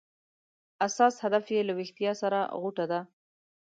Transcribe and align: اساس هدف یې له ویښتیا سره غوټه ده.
اساس 0.87 1.15
هدف 1.23 1.45
یې 1.53 1.61
له 1.67 1.73
ویښتیا 1.77 2.11
سره 2.21 2.39
غوټه 2.61 2.85
ده. 2.91 2.99